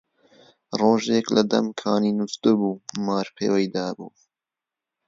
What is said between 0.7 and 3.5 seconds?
ڕۆژێک لە دەم کانی نوستبوو، مار